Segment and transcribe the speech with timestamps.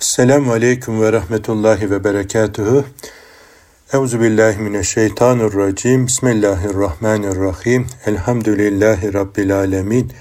[0.00, 2.84] Selamun Aleyküm ve Rahmetullahi ve Berekatuhu.
[3.92, 6.06] Euzu billahi mineşşeytanirracim.
[6.06, 7.86] Bismillahirrahmanirrahim.
[8.06, 10.12] Elhamdülillahi Rabbil alemin.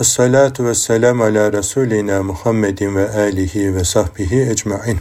[0.00, 4.98] Ve salatu ve selam ala Resulina Muhammedin ve alihi ve sahbihi ecmain.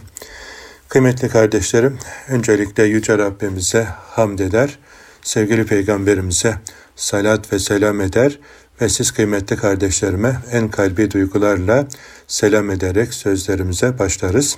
[0.89, 4.79] Kıymetli kardeşlerim, öncelikle Yüce Rabbimize hamd eder,
[5.21, 6.55] sevgili Peygamberimize
[6.95, 8.39] salat ve selam eder
[8.81, 11.87] ve siz kıymetli kardeşlerime en kalbi duygularla
[12.27, 14.57] selam ederek sözlerimize başlarız.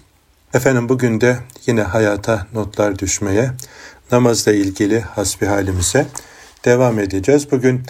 [0.54, 1.38] Efendim bugün de
[1.68, 3.52] yine hayata notlar düşmeye,
[4.12, 6.06] namazla ilgili hasbihalimize
[6.66, 7.52] devam edeceğiz.
[7.52, 7.82] Bugün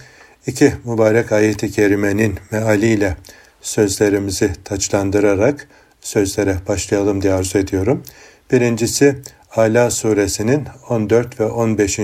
[0.47, 3.17] iki mübarek ayeti kerimenin mealiyle
[3.61, 5.67] sözlerimizi taçlandırarak
[6.01, 8.03] sözlere başlayalım diye arzu ediyorum.
[8.51, 9.15] Birincisi
[9.55, 11.99] Ala suresinin 14 ve 15.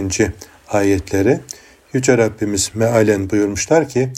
[0.68, 1.40] ayetleri.
[1.94, 4.14] Yüce Rabbimiz mealen buyurmuşlar ki,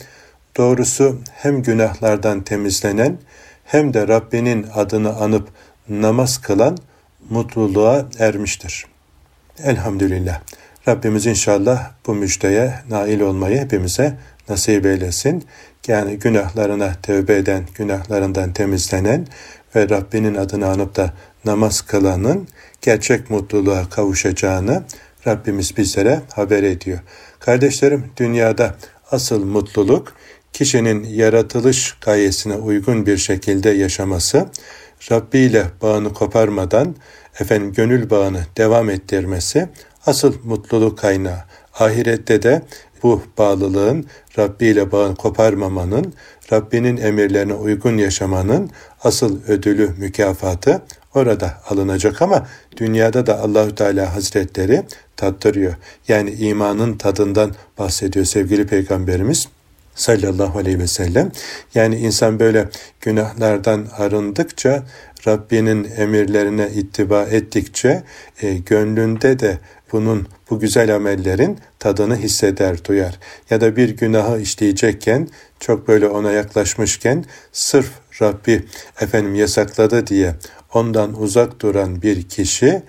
[0.57, 3.17] doğrusu hem günahlardan temizlenen
[3.65, 5.47] hem de Rabbinin adını anıp
[5.89, 6.77] namaz kılan
[7.29, 8.85] mutluluğa ermiştir.
[9.63, 10.41] Elhamdülillah.
[10.87, 14.17] Rabbimiz inşallah bu müjdeye nail olmayı hepimize
[14.49, 15.45] nasip eylesin.
[15.87, 19.27] Yani günahlarına tövbe eden, günahlarından temizlenen
[19.75, 21.13] ve Rabbinin adını anıp da
[21.45, 22.47] namaz kılanın
[22.81, 24.83] gerçek mutluluğa kavuşacağını
[25.27, 26.99] Rabbimiz bizlere haber ediyor.
[27.39, 28.75] Kardeşlerim dünyada
[29.11, 30.13] asıl mutluluk
[30.53, 34.45] kişinin yaratılış gayesine uygun bir şekilde yaşaması,
[35.11, 36.95] Rabbi ile bağını koparmadan
[37.39, 39.69] efendim gönül bağını devam ettirmesi
[40.05, 41.39] asıl mutluluk kaynağı.
[41.79, 42.61] Ahirette de
[43.03, 44.05] bu bağlılığın
[44.37, 46.13] Rabbi ile bağını koparmamanın,
[46.51, 48.69] Rabbinin emirlerine uygun yaşamanın
[49.03, 50.81] asıl ödülü, mükafatı
[51.15, 54.83] orada alınacak ama dünyada da Allahü Teala Hazretleri
[55.21, 55.73] tattırıyor.
[56.07, 59.47] Yani imanın tadından bahsediyor sevgili peygamberimiz
[59.95, 61.31] sallallahu aleyhi ve sellem.
[61.75, 62.69] Yani insan böyle
[63.01, 64.83] günahlardan arındıkça
[65.27, 68.03] Rabbinin emirlerine ittiba ettikçe
[68.41, 69.57] e, gönlünde de
[69.91, 73.19] bunun bu güzel amellerin tadını hisseder, duyar.
[73.49, 75.27] Ya da bir günahı işleyecekken
[75.59, 78.65] çok böyle ona yaklaşmışken sırf Rabbi
[79.01, 80.35] efendim yasakladı diye
[80.73, 82.83] ondan uzak duran bir kişi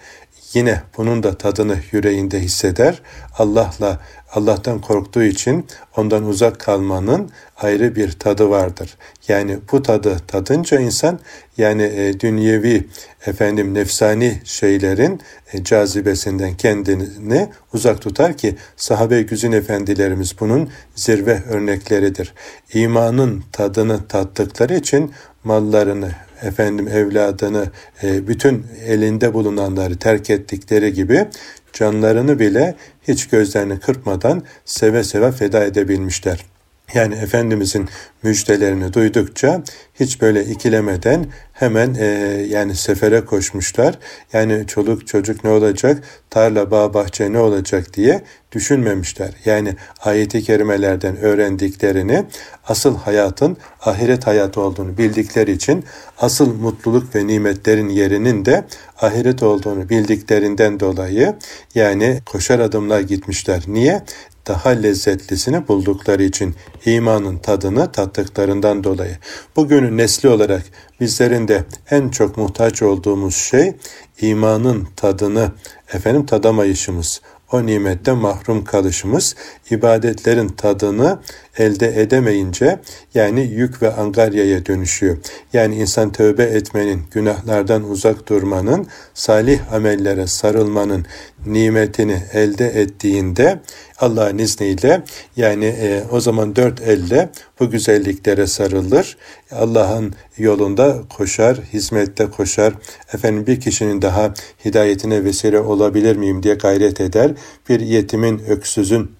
[0.55, 3.03] yine bunun da tadını yüreğinde hisseder.
[3.39, 4.01] Allah'la
[4.33, 8.97] Allah'tan korktuğu için ondan uzak kalmanın ayrı bir tadı vardır.
[9.29, 11.19] Yani bu tadı tadınca insan
[11.57, 12.89] yani e, dünyevi
[13.27, 15.21] efendim nefsani şeylerin
[15.53, 22.34] e, cazibesinden kendini uzak tutar ki sahabe güzin efendilerimiz bunun zirve örnekleridir.
[22.75, 25.13] İmanın tadını tattıkları için
[25.45, 26.11] mallarını,
[26.42, 27.66] efendim evladını,
[28.03, 31.26] e, bütün elinde bulunanları terk ettikleri gibi
[31.72, 32.75] canlarını bile
[33.08, 36.52] hiç gözlerini kırpmadan seve seve feda edebilmişler.
[36.94, 37.88] Yani Efendimizin
[38.22, 39.62] müjdelerini duydukça
[40.00, 42.04] hiç böyle ikilemeden hemen e,
[42.48, 43.98] yani sefere koşmuşlar.
[44.32, 48.22] Yani çoluk çocuk ne olacak, tarla bağ bahçe ne olacak diye
[48.53, 49.30] düşünmemişler.
[49.44, 52.25] Yani ayeti kerimelerden öğrendiklerini
[52.69, 55.84] asıl hayatın ahiret hayatı olduğunu bildikleri için
[56.19, 58.64] asıl mutluluk ve nimetlerin yerinin de
[59.00, 61.36] ahiret olduğunu bildiklerinden dolayı
[61.74, 63.62] yani koşar adımlar gitmişler.
[63.66, 64.03] Niye?
[64.47, 66.54] Daha lezzetlisini buldukları için
[66.84, 69.16] imanın tadını tattıklarından dolayı.
[69.56, 70.62] Bugünün nesli olarak
[71.00, 73.72] bizlerin de en çok muhtaç olduğumuz şey
[74.20, 75.53] imanın tadını
[75.92, 77.20] efendim tadamayışımız
[77.53, 79.36] o nimetten mahrum kalışımız,
[79.70, 81.19] ibadetlerin tadını
[81.59, 82.79] elde edemeyince
[83.15, 85.17] yani yük ve angaryaya dönüşüyor.
[85.53, 91.07] Yani insan tövbe etmenin, günahlardan uzak durmanın, salih amellere sarılmanın
[91.47, 93.61] nimetini elde ettiğinde
[94.01, 95.03] Allah'ın izniyle
[95.37, 97.31] yani e, o zaman dört elle
[97.61, 99.17] bu güzelliklere sarılır.
[99.53, 102.75] Allah'ın yolunda koşar, hizmette koşar.
[103.15, 104.34] Efendim bir kişinin daha
[104.65, 107.31] hidayetine vesile olabilir miyim diye gayret eder.
[107.69, 109.11] Bir yetimin, öksüzün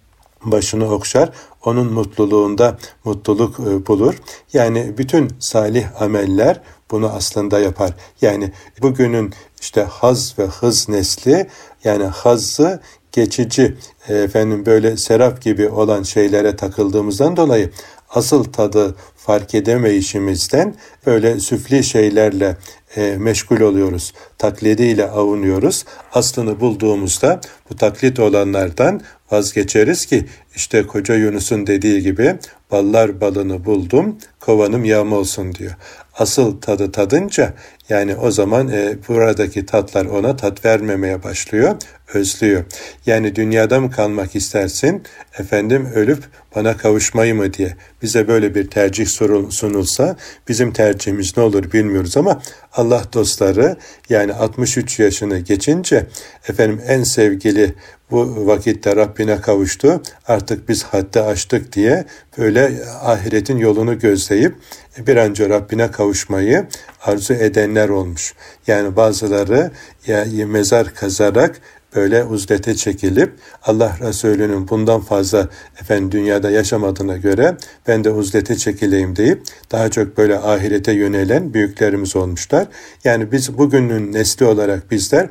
[0.44, 1.30] başını okşar,
[1.64, 4.14] onun mutluluğunda mutluluk e, bulur.
[4.53, 6.60] Yani bütün salih ameller
[6.91, 7.91] bunu aslında yapar.
[8.20, 8.52] Yani
[8.82, 11.49] bugünün işte haz ve hız nesli
[11.84, 12.81] yani hazzı
[13.12, 13.76] geçici
[14.08, 17.70] efendim böyle serap gibi olan şeylere takıldığımızdan dolayı
[18.11, 20.75] asıl tadı fark edemeyişimizden
[21.06, 22.56] böyle süfli şeylerle
[22.96, 24.12] e, meşgul oluyoruz.
[24.38, 25.84] Taklidiyle avunuyoruz.
[26.12, 27.40] Aslını bulduğumuzda
[27.70, 29.00] bu taklit olanlardan
[29.32, 30.25] vazgeçeriz ki
[30.56, 32.37] işte koca Yunus'un dediği gibi
[32.70, 35.73] ballar balını buldum kovanım yağma olsun diyor.
[36.14, 37.55] Asıl tadı tadınca
[37.88, 41.76] yani o zaman e, buradaki tatlar ona tat vermemeye başlıyor,
[42.14, 42.64] özlüyor.
[43.06, 45.02] Yani dünyada mı kalmak istersin,
[45.38, 46.25] efendim ölüp
[46.56, 49.06] bana kavuşmayı mı diye bize böyle bir tercih
[49.50, 50.17] sunulsa
[50.49, 52.43] bizim tercihimiz ne olur bilmiyoruz ama
[52.73, 53.76] Allah dostları
[54.08, 56.06] yani 63 yaşını geçince
[56.49, 57.75] efendim en sevgili
[58.12, 60.03] bu vakitte Rabbine kavuştu.
[60.26, 62.05] Artık biz haddi aştık diye
[62.38, 62.73] böyle
[63.03, 64.55] ahiretin yolunu gözleyip
[64.99, 66.67] bir an önce Rabbine kavuşmayı
[67.03, 68.35] arzu edenler olmuş.
[68.67, 69.70] Yani bazıları
[70.06, 71.61] ya mezar kazarak
[71.97, 73.32] böyle uzlete çekilip
[73.62, 75.49] Allah Resulü'nün bundan fazla
[75.81, 77.56] efendim dünyada yaşamadığına göre
[77.88, 79.43] ben de uzlete çekileyim deyip
[79.73, 82.67] daha çok böyle ahirete yönelen büyüklerimiz olmuşlar.
[83.05, 85.29] Yani biz bugünün nesli olarak bizler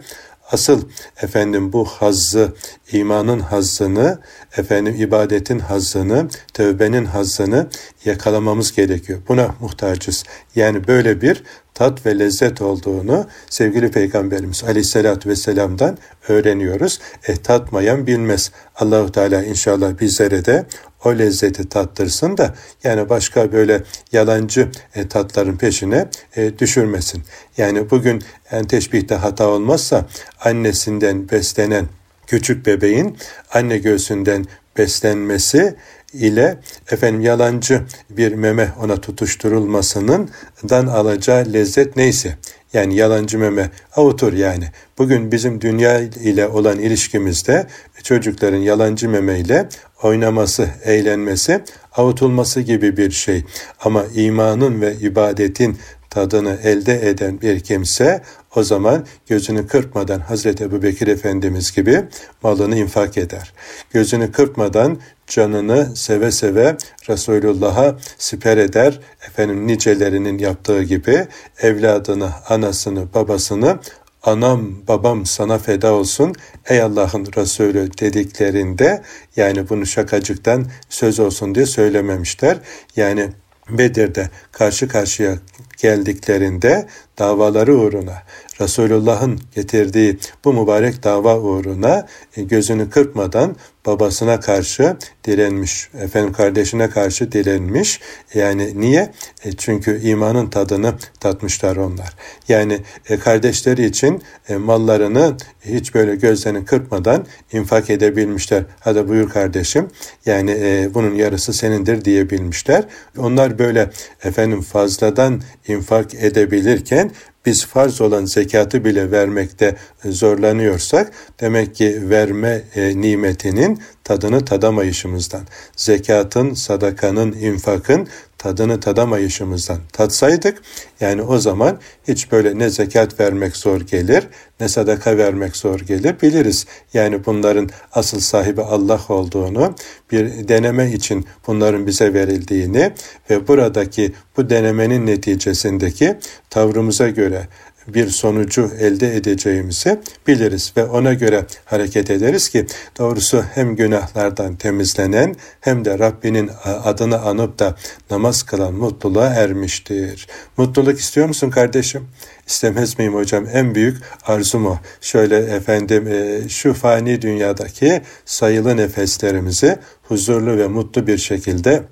[0.51, 0.81] Asıl
[1.21, 2.53] efendim bu hazzı,
[2.91, 4.19] imanın hazzını,
[4.57, 7.67] efendim ibadetin hazzını, tövbenin hazzını
[8.05, 9.19] yakalamamız gerekiyor.
[9.27, 10.23] Buna muhtacız.
[10.55, 15.97] Yani böyle bir tat ve lezzet olduğunu sevgili Peygamberimiz Aleyhisselatü Vesselam'dan
[16.27, 16.99] öğreniyoruz.
[17.27, 18.51] E tatmayan bilmez.
[18.75, 20.65] Allahu Teala inşallah bizlere de
[21.05, 27.23] o lezzeti tattırsın da yani başka böyle yalancı e, tatların peşine e, düşürmesin.
[27.57, 30.05] Yani bugün en teşbihte hata olmazsa
[30.39, 31.85] annesinden beslenen
[32.31, 33.17] küçük bebeğin
[33.53, 34.45] anne göğsünden
[34.77, 35.75] beslenmesi
[36.13, 36.57] ile
[36.91, 40.29] efendim yalancı bir meme ona tutuşturulmasının
[40.69, 42.37] dan alacağı lezzet neyse
[42.73, 44.65] yani yalancı meme avutur yani.
[44.97, 47.67] Bugün bizim dünya ile olan ilişkimizde
[48.03, 49.69] çocukların yalancı meme ile
[50.03, 51.63] oynaması, eğlenmesi,
[51.95, 53.43] avutulması gibi bir şey.
[53.79, 55.77] Ama imanın ve ibadetin
[56.11, 58.21] tadını elde eden bir kimse
[58.55, 62.03] o zaman gözünü kırpmadan Hazreti Ebu Bekir Efendimiz gibi
[62.43, 63.53] malını infak eder.
[63.93, 64.97] Gözünü kırpmadan
[65.27, 66.77] canını seve seve
[67.09, 68.99] Resulullah'a siper eder.
[69.27, 71.27] Efendim nicelerinin yaptığı gibi
[71.61, 73.79] evladını, anasını, babasını
[74.23, 76.35] anam babam sana feda olsun
[76.65, 79.01] ey Allah'ın Resulü dediklerinde
[79.35, 82.57] yani bunu şakacıktan söz olsun diye söylememişler.
[82.95, 83.29] Yani
[83.69, 85.37] Bedir'de karşı karşıya
[85.81, 86.87] geldiklerinde
[87.19, 88.23] davaları uğruna
[88.59, 92.07] Resulullah'ın getirdiği bu mübarek dava uğruna
[92.37, 93.55] e, gözünü kırpmadan
[93.85, 97.99] babasına karşı direnmiş, efendim kardeşine karşı direnmiş.
[98.33, 99.11] Yani niye?
[99.43, 102.15] E çünkü imanın tadını tatmışlar onlar.
[102.47, 108.63] Yani e, kardeşleri için e, mallarını hiç böyle gözlerini kırpmadan infak edebilmişler.
[108.79, 109.87] Hadi buyur kardeşim.
[110.25, 112.83] Yani e, bunun yarısı senindir diyebilmişler.
[113.17, 113.89] Onlar böyle
[114.23, 117.11] efendim fazladan infak edebilirken
[117.45, 125.41] biz farz olan zekatı bile vermekte zorlanıyorsak demek ki verme e, nimetinin tadını tadamayışımızdan,
[125.75, 128.07] zekatın, sadakanın, infakın
[128.41, 130.61] tadını tadamayışımızdan tatsaydık,
[130.99, 134.27] yani o zaman hiç böyle ne zekat vermek zor gelir,
[134.59, 136.65] ne sadaka vermek zor gelir biliriz.
[136.93, 139.75] Yani bunların asıl sahibi Allah olduğunu,
[140.11, 142.91] bir deneme için bunların bize verildiğini
[143.29, 146.17] ve buradaki bu denemenin neticesindeki
[146.49, 147.47] tavrımıza göre
[147.87, 152.65] bir sonucu elde edeceğimizi biliriz ve ona göre hareket ederiz ki
[152.99, 157.75] doğrusu hem günahlardan temizlenen hem de Rabbinin adını anıp da
[158.11, 160.27] namaz kılan mutluluğa ermiştir.
[160.57, 162.07] Mutluluk istiyor musun kardeşim?
[162.47, 163.45] İstemez miyim hocam?
[163.53, 164.77] En büyük arzum o.
[165.01, 171.83] Şöyle efendim e, şu fani dünyadaki sayılı nefeslerimizi huzurlu ve mutlu bir şekilde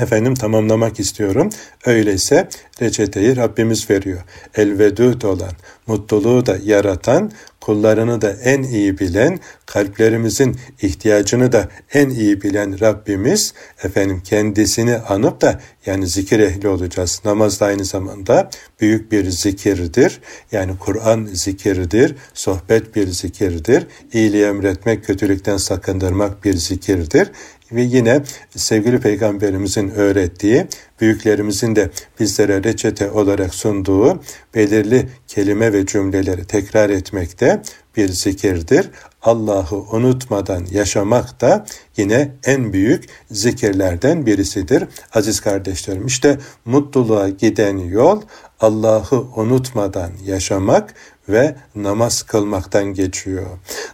[0.00, 1.50] efendim tamamlamak istiyorum.
[1.86, 2.48] Öyleyse
[2.82, 4.20] reçeteyi Rabbimiz veriyor.
[4.54, 5.52] Elvedud olan,
[5.86, 13.54] mutluluğu da yaratan, kullarını da en iyi bilen, kalplerimizin ihtiyacını da en iyi bilen Rabbimiz
[13.84, 17.20] efendim kendisini anıp da yani zikir ehli olacağız.
[17.24, 18.50] Namaz da aynı zamanda
[18.80, 20.20] büyük bir zikirdir.
[20.52, 27.30] Yani Kur'an zikirdir, sohbet bir zikirdir, iyiliği emretmek, kötülükten sakındırmak bir zikirdir
[27.72, 28.22] ve yine
[28.56, 30.66] sevgili peygamberimizin öğrettiği,
[31.00, 34.22] büyüklerimizin de bizlere reçete olarak sunduğu
[34.54, 37.62] belirli kelime ve cümleleri tekrar etmekte
[37.96, 38.90] bir zikirdir.
[39.22, 44.84] Allah'ı unutmadan yaşamak da yine en büyük zikirlerden birisidir.
[45.14, 48.22] Aziz kardeşlerim işte mutluluğa giden yol
[48.60, 50.94] Allah'ı unutmadan yaşamak
[51.28, 53.46] ve namaz kılmaktan geçiyor.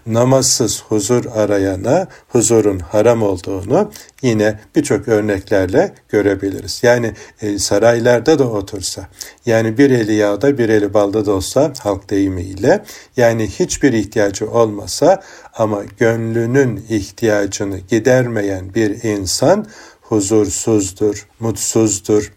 [0.06, 3.90] Namazsız huzur arayana huzurun haram olduğunu
[4.22, 6.80] yine birçok örneklerle görebiliriz.
[6.82, 7.12] Yani
[7.42, 9.08] e, saraylarda da otursa,
[9.46, 12.84] yani bir eli yağda bir eli balda da olsa halk deyimiyle,
[13.16, 15.22] yani hiçbir ihtiyacı olmasa
[15.54, 19.66] ama gönlünün ihtiyacını gidermeyen bir insan
[20.02, 22.32] huzursuzdur, mutsuzdur,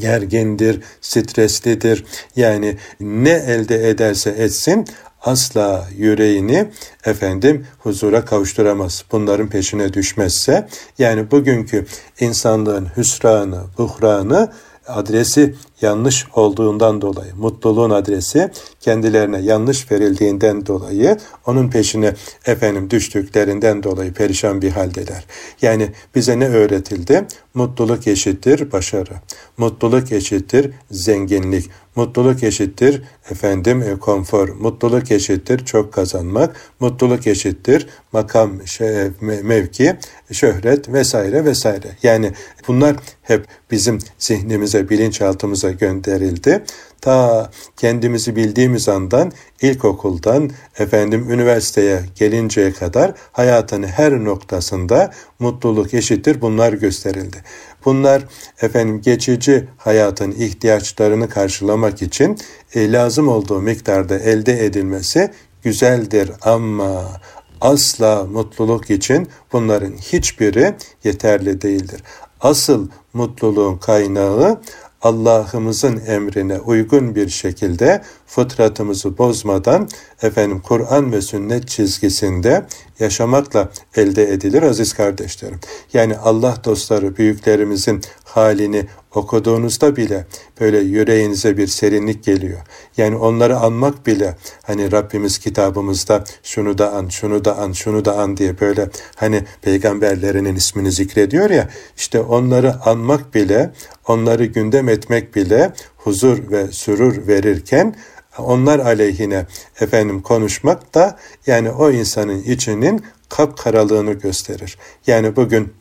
[0.00, 2.04] gergindir, streslidir.
[2.36, 4.86] Yani ne elde ederse etsin
[5.22, 6.70] asla yüreğini
[7.04, 9.04] efendim huzura kavuşturamaz.
[9.12, 11.86] Bunların peşine düşmezse yani bugünkü
[12.20, 14.52] insanlığın hüsranı, buhranı
[14.86, 22.14] adresi yanlış olduğundan dolayı, mutluluğun adresi kendilerine yanlış verildiğinden dolayı, onun peşine
[22.46, 25.24] efendim düştüklerinden dolayı perişan bir haldeler.
[25.62, 27.26] Yani bize ne öğretildi?
[27.54, 29.12] Mutluluk eşittir başarı.
[29.58, 31.70] Mutluluk eşittir zenginlik.
[31.96, 34.48] Mutluluk eşittir efendim e, konfor.
[34.48, 36.56] Mutluluk eşittir çok kazanmak.
[36.80, 38.88] Mutluluk eşittir makam, şey,
[39.20, 39.96] mevki,
[40.32, 41.96] şöhret vesaire vesaire.
[42.02, 42.32] Yani
[42.68, 46.64] bunlar hep bizim zihnimize, bilinçaltımıza gönderildi.
[47.00, 56.72] Ta kendimizi bildiğimiz andan ilkokuldan efendim üniversiteye gelinceye kadar hayatın her noktasında mutluluk eşittir bunlar
[56.72, 57.36] gösterildi.
[57.84, 58.22] Bunlar
[58.62, 62.38] efendim geçici hayatın ihtiyaçlarını karşılamak için
[62.74, 65.30] e, lazım olduğu miktarda elde edilmesi
[65.62, 67.20] güzeldir ama
[67.60, 70.74] asla mutluluk için bunların hiçbiri
[71.04, 72.02] yeterli değildir.
[72.40, 74.60] Asıl mutluluğun kaynağı
[75.02, 79.88] Allah'ımızın emrine uygun bir şekilde fıtratımızı bozmadan
[80.22, 82.66] efendim Kur'an ve sünnet çizgisinde
[82.98, 85.60] yaşamakla elde edilir aziz kardeşlerim.
[85.92, 88.00] Yani Allah dostları büyüklerimizin
[88.30, 90.26] halini okuduğunuzda bile
[90.60, 92.60] böyle yüreğinize bir serinlik geliyor.
[92.96, 98.18] Yani onları anmak bile hani Rabbimiz kitabımızda şunu da an, şunu da an, şunu da
[98.18, 103.72] an diye böyle hani peygamberlerinin ismini zikrediyor ya işte onları anmak bile,
[104.08, 107.94] onları gündem etmek bile huzur ve sürur verirken
[108.38, 109.46] onlar aleyhine
[109.80, 114.78] efendim konuşmak da yani o insanın içinin kapkaralığını gösterir.
[115.06, 115.72] Yani bugün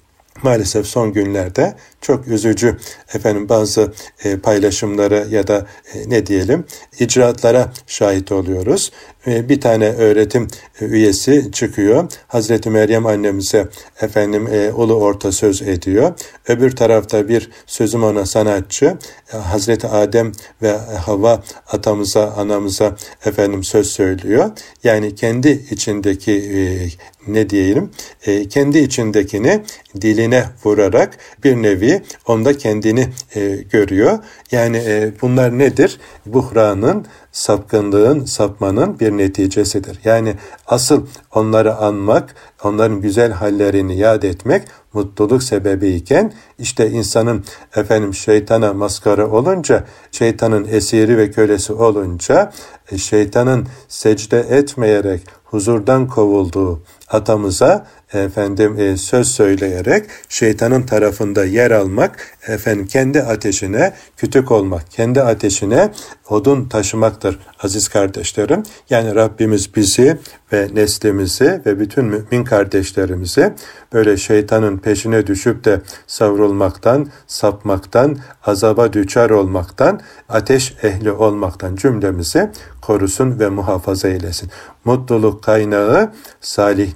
[0.43, 2.77] maalesef son günlerde çok üzücü
[3.13, 6.65] efendim bazı e, paylaşımlara ya da e, ne diyelim
[6.99, 8.91] icraatlara şahit oluyoruz.
[9.27, 10.47] E, bir tane öğretim
[10.81, 12.11] e, üyesi çıkıyor.
[12.27, 13.67] Hazreti Meryem annemize
[14.01, 16.13] efendim e, ulu orta söz ediyor.
[16.47, 18.97] Öbür tarafta bir sözüm ona sanatçı
[19.33, 24.51] e, Hazreti Adem ve Havva atamıza anamıza efendim söz söylüyor.
[24.83, 26.59] Yani kendi içindeki e,
[27.27, 27.91] ne diyelim
[28.25, 29.63] e, kendi içindekini
[30.01, 31.88] diline vurarak bir nevi
[32.27, 34.19] onda kendini e, görüyor.
[34.51, 35.99] Yani e, bunlar nedir?
[36.25, 39.99] Buhranın sapkınlığın, sapmanın bir neticesidir.
[40.03, 40.35] Yani
[40.67, 49.27] asıl onları anmak, onların güzel hallerini yad etmek mutluluk sebebiyken işte insanın efendim şeytana maskara
[49.27, 52.51] olunca, şeytanın esiri ve kölesi olunca
[52.91, 62.37] e, şeytanın secde etmeyerek huzurdan kovulduğu atamıza efendim e, söz söyleyerek şeytanın tarafında yer almak,
[62.47, 65.91] efendim kendi ateşine kütük olmak, kendi ateşine
[66.29, 68.63] odun taşımaktır aziz kardeşlerim.
[68.89, 70.17] Yani Rabbimiz bizi
[70.53, 73.53] ve neslimizi ve bütün mümin kardeşlerimizi
[73.93, 79.99] böyle şeytanın peşine düşüp de savrulmaktan, sapmaktan, azaba düçar olmaktan,
[80.29, 82.51] ateş ehli olmaktan cümlemizi
[82.81, 84.49] korusun ve muhafaza eylesin.
[84.85, 86.13] Mutluluk kaynağı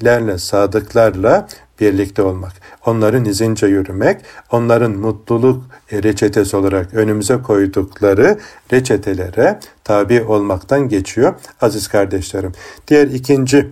[0.04, 1.48] salihlerle, sadıklarla
[1.80, 2.52] birlikte olmak.
[2.86, 8.40] Onların izince yürümek, onların mutluluk reçetesi olarak önümüze koydukları
[8.74, 12.52] reçetelere tabi olmaktan geçiyor aziz kardeşlerim.
[12.88, 13.72] Diğer ikinci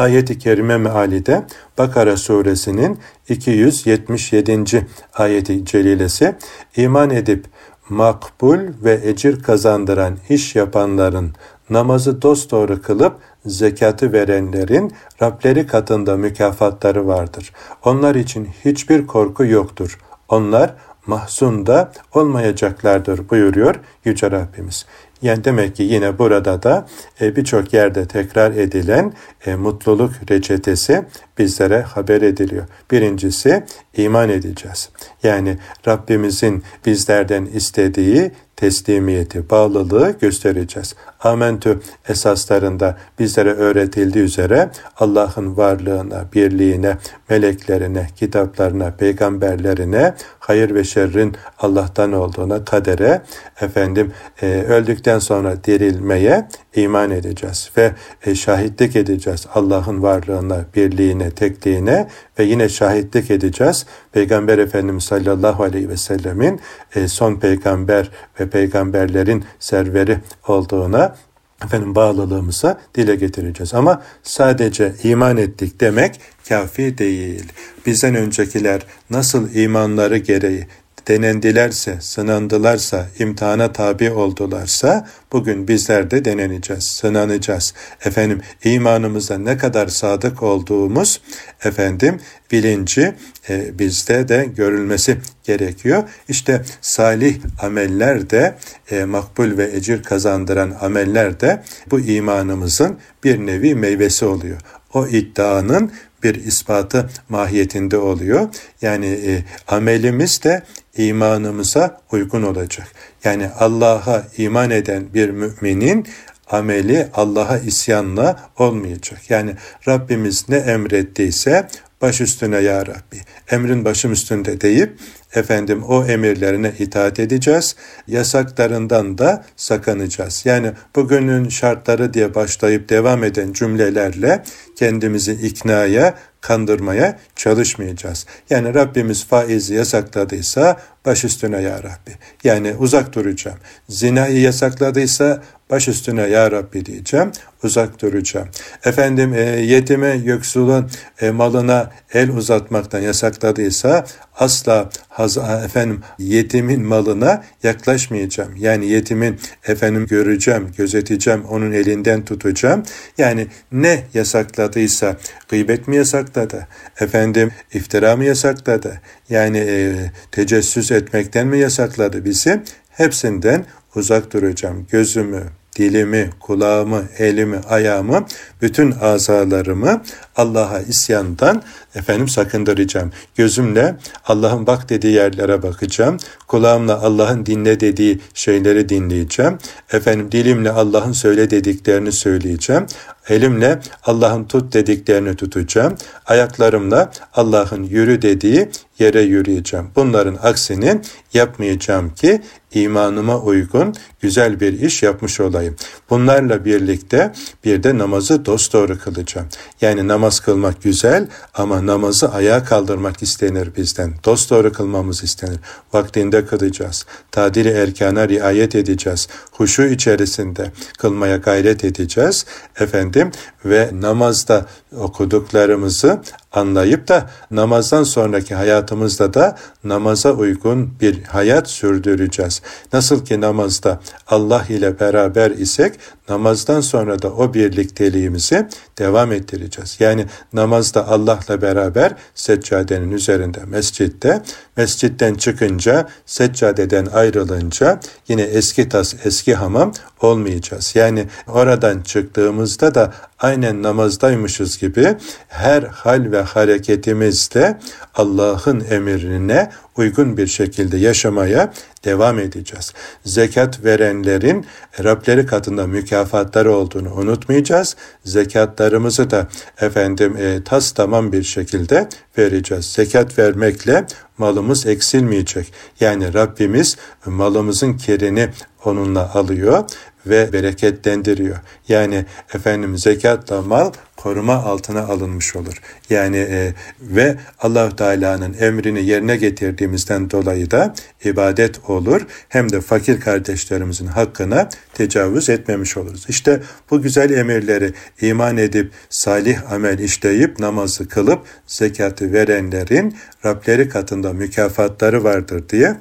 [0.00, 1.46] ayet-i kerime mealide
[1.78, 4.86] Bakara suresinin 277.
[5.14, 6.34] ayeti celilesi
[6.76, 7.44] iman edip
[7.88, 11.32] makbul ve ecir kazandıran iş yapanların
[11.70, 13.16] namazı dosdoğru kılıp
[13.46, 14.92] zekatı verenlerin
[15.22, 17.52] Rableri katında mükafatları vardır.
[17.84, 19.98] Onlar için hiçbir korku yoktur.
[20.28, 20.74] Onlar
[21.06, 24.86] mahzun da olmayacaklardır buyuruyor Yüce Rabbimiz.
[25.22, 26.86] Yani demek ki yine burada da
[27.20, 29.12] e, birçok yerde tekrar edilen
[29.46, 31.04] e, mutluluk reçetesi
[31.40, 32.64] bizlere haber ediliyor.
[32.90, 33.64] Birincisi
[33.96, 34.88] iman edeceğiz.
[35.22, 40.94] Yani Rabbimizin bizlerden istediği teslimiyeti, bağlılığı göstereceğiz.
[41.20, 46.96] Amentü esaslarında bizlere öğretildiği üzere Allah'ın varlığına, birliğine,
[47.30, 53.22] meleklerine, kitaplarına, peygamberlerine, hayır ve şerrin Allah'tan olduğuna, kadere,
[53.60, 57.92] efendim e, öldükten sonra dirilmeye iman edeceğiz ve
[58.26, 62.08] e, şahitlik edeceğiz Allah'ın varlığına, birliğine, tekliğine
[62.38, 66.60] ve yine şahitlik edeceğiz Peygamber Efendimiz sallallahu aleyhi ve sellemin
[66.94, 68.10] e, son peygamber
[68.40, 70.18] ve peygamberlerin serveri
[70.48, 71.16] olduğuna
[71.64, 73.74] efendim bağlılığımıza dile getireceğiz.
[73.74, 77.52] Ama sadece iman ettik demek kafi değil.
[77.86, 80.66] Bizden öncekiler nasıl imanları gereği
[81.10, 87.74] denendilerse, sınandılarsa, imtihana tabi oldularsa bugün bizler de deneneceğiz, sınanacağız.
[88.04, 91.20] Efendim imanımıza ne kadar sadık olduğumuz
[91.64, 92.20] efendim
[92.52, 93.14] bilinci
[93.48, 96.02] e, bizde de görülmesi gerekiyor.
[96.28, 98.54] İşte salih ameller de
[98.90, 104.60] e, makbul ve ecir kazandıran ameller de bu imanımızın bir nevi meyvesi oluyor.
[104.94, 108.48] O iddianın bir ispatı mahiyetinde oluyor.
[108.82, 110.62] Yani e, amelimiz de
[110.96, 112.88] imanımıza uygun olacak.
[113.24, 116.06] Yani Allah'a iman eden bir müminin
[116.50, 119.30] ameli Allah'a isyanla olmayacak.
[119.30, 119.54] Yani
[119.88, 121.68] Rabbimiz ne emrettiyse
[122.02, 123.20] baş üstüne ya Rabbi.
[123.50, 124.92] Emrin başım üstünde deyip
[125.34, 127.76] efendim o emirlerine itaat edeceğiz.
[128.06, 130.42] Yasaklarından da sakınacağız.
[130.44, 134.42] Yani bugünün şartları diye başlayıp devam eden cümlelerle
[134.76, 138.26] kendimizi iknaya, kandırmaya çalışmayacağız.
[138.50, 142.12] Yani Rabbimiz faizi yasakladıysa baş üstüne ya Rabbi.
[142.44, 143.58] Yani uzak duracağım.
[143.88, 148.48] Zinayı yasakladıysa baş üstüne ya Rabbi diyeceğim, uzak duracağım.
[148.84, 150.90] Efendim e, yetime, yoksulun
[151.20, 158.56] e, malına el uzatmaktan yasakladıysa asla haz, efendim yetimin malına yaklaşmayacağım.
[158.56, 162.82] Yani yetimin efendim göreceğim, gözeteceğim, onun elinden tutacağım.
[163.18, 165.16] Yani ne yasakladıysa
[165.48, 166.68] gıybet mi yasakladı?
[167.00, 169.00] Efendim iftira mı yasakladı?
[169.28, 169.94] Yani e,
[170.32, 172.62] tecessüs etmekten mi yasakladı bizi?
[172.90, 174.86] Hepsinden uzak duracağım.
[174.90, 175.42] Gözümü,
[175.76, 178.26] dilimi, kulağımı, elimi, ayağımı,
[178.62, 180.02] bütün azalarımı
[180.36, 181.62] Allah'a isyandan
[181.94, 183.12] efendim sakındıracağım.
[183.36, 186.16] Gözümle Allah'ın bak dediği yerlere bakacağım.
[186.46, 189.58] Kulağımla Allah'ın dinle dediği şeyleri dinleyeceğim.
[189.92, 192.86] Efendim dilimle Allah'ın söyle dediklerini söyleyeceğim.
[193.28, 195.96] Elimle Allah'ın tut dediklerini tutacağım.
[196.26, 198.68] Ayaklarımla Allah'ın yürü dediği
[198.98, 199.86] yere yürüyeceğim.
[199.96, 201.00] Bunların aksini
[201.34, 202.42] yapmayacağım ki
[202.74, 205.76] imanıma uygun güzel bir iş yapmış olayım.
[206.10, 207.32] Bunlarla birlikte
[207.64, 209.48] bir de namazı dosdoğru kılacağım.
[209.80, 214.14] Yani namaz kılmak güzel ama namazı ayağa kaldırmak istenir bizden.
[214.24, 215.60] Dosdoğru kılmamız istenir.
[215.92, 217.06] Vaktinde kılacağız.
[217.30, 219.28] Tadili erkana riayet edeceğiz.
[219.52, 222.46] Huşu içerisinde kılmaya gayret edeceğiz.
[222.80, 223.30] Efendim
[223.64, 226.20] ve namazda okuduklarımızı
[226.52, 232.62] anlayıp da namazdan sonraki hayatımızda da namaza uygun bir hayat sürdüreceğiz.
[232.92, 235.94] Nasıl ki namazda Allah ile beraber isek
[236.28, 239.96] namazdan sonra da o birlikteliğimizi devam ettireceğiz.
[240.00, 244.42] Yani namazda Allah'la beraber seccadenin üzerinde mescitte,
[244.76, 250.92] mescitten çıkınca seccadeden ayrılınca yine eski tas eski hamam olmayacağız.
[250.94, 255.16] Yani oradan çıktığımızda da aynen namazdaymışız gibi
[255.48, 257.78] her hal ve hareketimizde
[258.14, 261.72] Allah'ın emrine uygun bir şekilde yaşamaya
[262.04, 262.92] devam edeceğiz.
[263.24, 264.66] Zekat verenlerin
[265.04, 267.96] Rableri katında mükafatları olduğunu unutmayacağız.
[268.24, 269.48] Zekatlarımızı da
[269.80, 272.84] efendim e, tas tamam bir şekilde vereceğiz.
[272.84, 274.06] Zekat vermekle
[274.38, 275.72] malımız eksilmeyecek.
[276.00, 278.48] Yani Rabbimiz malımızın kerini
[278.84, 279.84] onunla alıyor
[280.26, 281.56] ve bereketlendiriyor.
[281.88, 285.80] Yani efendim zekatla mal koruma altına alınmış olur.
[286.10, 292.26] Yani e, ve Allah Teala'nın emrini yerine getirdiğimizden dolayı da ibadet olur.
[292.48, 296.24] Hem de fakir kardeşlerimizin hakkına tecavüz etmemiş oluruz.
[296.28, 304.32] İşte bu güzel emirleri iman edip salih amel işleyip namazı kılıp zekatı verenlerin Rableri katında
[304.32, 305.96] mükafatları vardır diye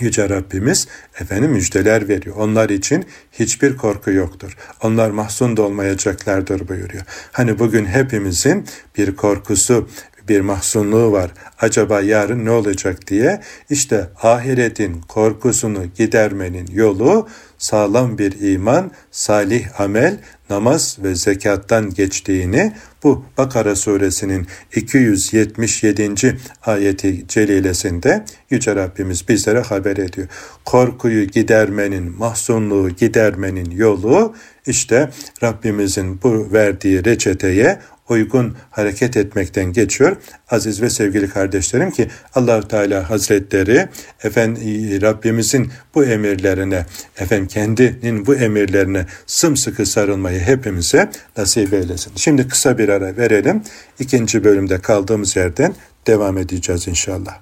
[0.00, 0.88] Yüce Rabbimiz
[1.20, 2.36] efendim müjdeler veriyor.
[2.36, 4.56] Onlar için hiçbir korku yoktur.
[4.82, 7.02] Onlar mahzun da olmayacaklardır buyuruyor.
[7.32, 8.66] Hani bugün hepimizin
[8.98, 9.88] bir korkusu,
[10.28, 11.30] bir mahzunluğu var.
[11.60, 13.40] Acaba yarın ne olacak diye.
[13.70, 20.18] İşte ahiretin korkusunu gidermenin yolu sağlam bir iman, salih amel,
[20.50, 26.38] namaz ve zekattan geçtiğini bu Bakara suresinin 277.
[26.66, 30.28] ayeti celilesinde Yüce Rabbimiz bizlere haber ediyor.
[30.64, 34.34] Korkuyu gidermenin, mahzunluğu gidermenin yolu
[34.66, 35.10] işte
[35.42, 40.16] Rabbimizin bu verdiği reçeteye uygun hareket etmekten geçiyor.
[40.50, 43.88] Aziz ve sevgili kardeşlerim ki Allahu Teala Hazretleri
[44.24, 46.86] efendim Rabbimizin bu emirlerine
[47.18, 52.12] efendim kendinin bu emirlerine sımsıkı sarılmayı hepimize nasip eylesin.
[52.16, 53.62] Şimdi kısa bir ara verelim.
[53.98, 55.74] İkinci bölümde kaldığımız yerden
[56.06, 57.38] devam edeceğiz inşallah.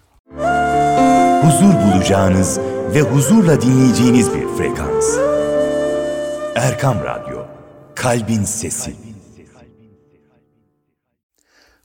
[1.42, 2.58] Huzur bulacağınız
[2.94, 5.18] ve huzurla dinleyeceğiniz bir frekans.
[6.54, 7.46] Erkam Radyo,
[7.94, 9.03] Kalbin Sesi.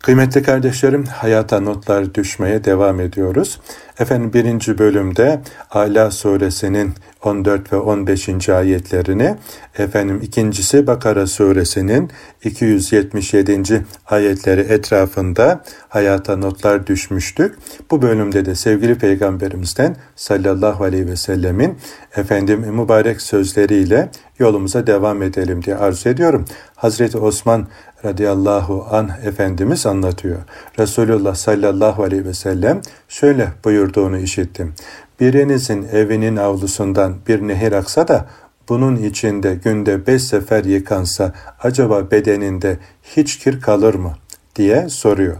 [0.03, 3.59] Kıymetli kardeşlerim, hayata notlar düşmeye devam ediyoruz.
[3.99, 8.49] Efendim birinci bölümde Ala suresinin 14 ve 15.
[8.49, 9.35] ayetlerini,
[9.77, 12.11] efendim ikincisi Bakara suresinin
[12.43, 13.85] 277.
[14.05, 17.55] ayetleri etrafında hayata notlar düşmüştük.
[17.91, 21.77] Bu bölümde de sevgili peygamberimizden sallallahu aleyhi ve sellemin
[22.15, 24.09] efendim mübarek sözleriyle
[24.39, 26.45] yolumuza devam edelim diye arzu ediyorum.
[26.75, 27.67] Hazreti Osman
[28.05, 30.37] radıyallahu an Efendimiz anlatıyor.
[30.79, 34.73] Resulullah sallallahu aleyhi ve sellem şöyle buyurduğunu işittim.
[35.19, 38.25] Birinizin evinin avlusundan bir nehir aksa da
[38.69, 41.33] bunun içinde günde beş sefer yıkansa
[41.63, 44.13] acaba bedeninde hiç kir kalır mı
[44.55, 45.37] diye soruyor.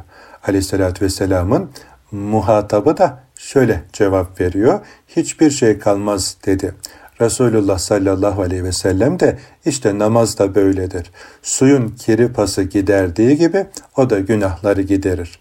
[0.48, 1.70] Aleyhissalatü vesselamın
[2.12, 4.80] muhatabı da şöyle cevap veriyor.
[5.08, 6.74] Hiçbir şey kalmaz dedi.
[7.22, 11.12] Resulullah sallallahu aleyhi ve sellem de işte namaz da böyledir.
[11.42, 13.66] Suyun kiri pası giderdiği gibi
[13.98, 15.40] o da günahları giderir.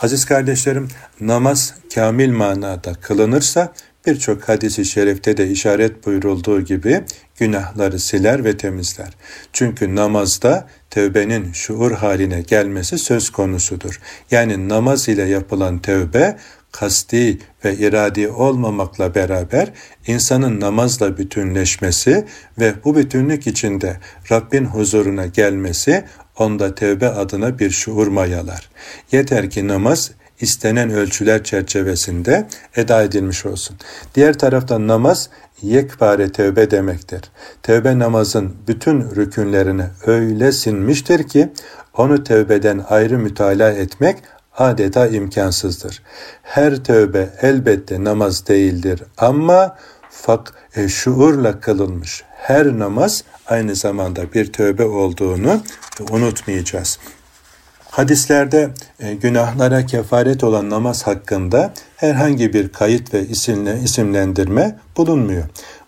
[0.00, 0.88] Aziz kardeşlerim
[1.20, 3.72] namaz kamil manada kılınırsa
[4.06, 7.04] birçok hadisi şerifte de işaret buyurulduğu gibi
[7.38, 9.12] günahları siler ve temizler.
[9.52, 14.00] Çünkü namazda tövbenin şuur haline gelmesi söz konusudur.
[14.30, 16.36] Yani namaz ile yapılan tövbe
[16.72, 19.72] kasti ve iradi olmamakla beraber
[20.06, 22.26] insanın namazla bütünleşmesi
[22.58, 23.96] ve bu bütünlük içinde
[24.32, 26.04] Rabbin huzuruna gelmesi
[26.38, 28.70] onda tevbe adına bir şuur mayalar.
[29.12, 33.76] Yeter ki namaz istenen ölçüler çerçevesinde eda edilmiş olsun.
[34.14, 35.30] Diğer taraftan namaz
[35.62, 37.20] yekpare tevbe demektir.
[37.62, 41.48] Tevbe namazın bütün rükünlerine öyle sinmiştir ki
[41.96, 44.16] onu tevbeden ayrı mütalaa etmek
[44.58, 46.02] adeta imkansızdır.
[46.42, 49.76] Her tövbe elbette namaz değildir ama
[50.10, 55.60] fak e, şuurla kılınmış her namaz aynı zamanda bir tövbe olduğunu
[56.10, 56.98] unutmayacağız.
[57.90, 65.44] Hadislerde e, günahlara kefaret olan namaz hakkında herhangi bir kayıt ve isimle, isimlendirme bulunmuyor.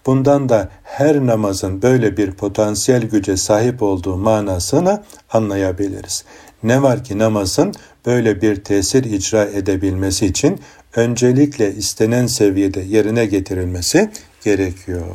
[0.07, 6.25] Bundan da her namazın böyle bir potansiyel güce sahip olduğu manasını anlayabiliriz.
[6.63, 7.75] Ne var ki namazın
[8.07, 10.61] böyle bir tesir icra edebilmesi için
[10.97, 14.11] öncelikle istenen seviyede yerine getirilmesi
[14.45, 15.07] gerekiyor.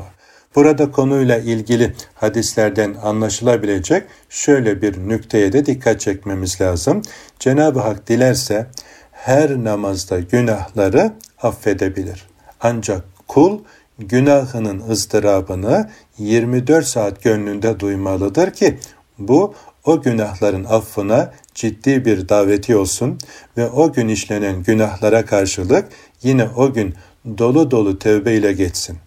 [0.55, 7.01] Burada konuyla ilgili hadislerden anlaşılabilecek şöyle bir nükteye de dikkat çekmemiz lazım.
[7.39, 8.67] Cenab-ı Hak dilerse
[9.11, 12.27] her namazda günahları affedebilir.
[12.61, 13.59] Ancak kul
[13.99, 18.77] günahının ızdırabını 24 saat gönlünde duymalıdır ki
[19.19, 19.53] bu
[19.87, 23.17] o günahların affına ciddi bir daveti olsun
[23.57, 25.89] ve o gün işlenen günahlara karşılık
[26.23, 26.95] yine o gün
[27.37, 28.97] dolu dolu tövbe ile geçsin.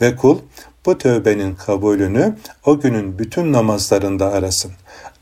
[0.00, 0.38] Ve kul
[0.86, 4.72] bu tövbenin kabulünü o günün bütün namazlarında arasın.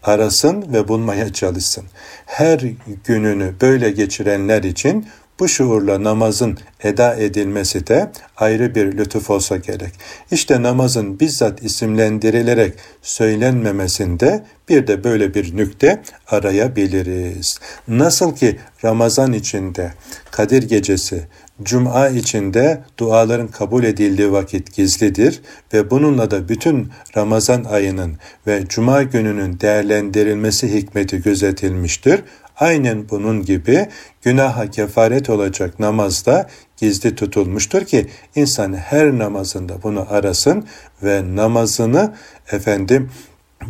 [0.03, 1.85] Arasın ve bulmaya çalışsın.
[2.27, 2.61] Her
[3.05, 5.07] gününü böyle geçirenler için
[5.41, 9.93] bu şuurla namazın eda edilmesi de ayrı bir lütuf olsa gerek.
[10.31, 17.59] İşte namazın bizzat isimlendirilerek söylenmemesinde bir de böyle bir nükte arayabiliriz.
[17.89, 19.95] Nasıl ki Ramazan içinde
[20.31, 21.27] Kadir gecesi,
[21.63, 25.41] Cuma içinde duaların kabul edildiği vakit gizlidir
[25.75, 28.17] ve bununla da bütün Ramazan ayının
[28.47, 32.23] ve Cuma gününün değerlendirilmesi hikmeti gözetilmiştir.
[32.57, 33.89] Aynen bunun gibi
[34.23, 40.67] günaha kefaret olacak namazda gizli tutulmuştur ki insan her namazında bunu arasın
[41.03, 42.15] ve namazını
[42.53, 43.11] efendim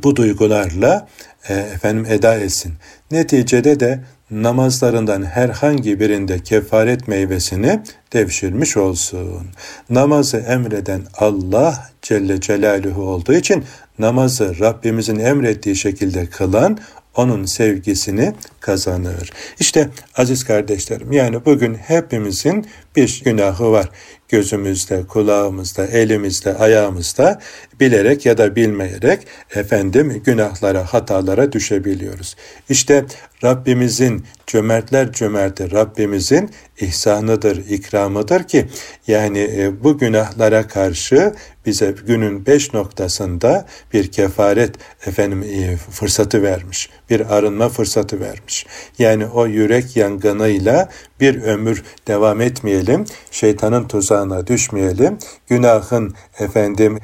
[0.02, 1.08] bu duygularla
[1.48, 2.74] e, efendim eda etsin.
[3.10, 7.80] Neticede de namazlarından herhangi birinde kefaret meyvesini
[8.12, 9.46] devşirmiş olsun.
[9.90, 13.64] Namazı emreden Allah Celle Celaluhu olduğu için
[13.98, 16.78] namazı Rabbimizin emrettiği şekilde kılan
[17.16, 19.30] onun sevgisini kazanır.
[19.60, 23.88] İşte aziz kardeşlerim yani bugün hepimizin bir günahı var
[24.28, 27.40] gözümüzde, kulağımızda, elimizde, ayağımızda
[27.80, 32.36] bilerek ya da bilmeyerek efendim günahlara, hatalara düşebiliyoruz.
[32.68, 33.04] İşte
[33.44, 38.66] Rabbimizin cömertler cömerti Rabbimizin ihsanıdır, ikramıdır ki
[39.06, 41.34] yani e, bu günahlara karşı
[41.66, 44.74] bize günün beş noktasında bir kefaret
[45.06, 46.90] efendim e, fırsatı vermiş.
[47.10, 48.66] Bir arınma fırsatı vermiş.
[48.98, 50.88] Yani o yürek yangınıyla
[51.20, 53.04] bir ömür devam etmeyelim.
[53.30, 55.18] Şeytanın tuzağına düşmeyelim.
[55.48, 56.98] Günahın efendim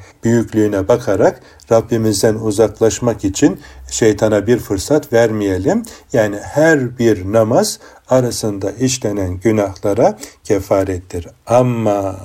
[0.61, 1.39] büyüklüğüne bakarak
[1.71, 3.59] Rabbimizden uzaklaşmak için
[3.91, 5.83] şeytana bir fırsat vermeyelim.
[6.13, 7.79] Yani her bir namaz
[8.11, 11.27] arasında işlenen günahlara kefarettir.
[11.45, 12.19] Ama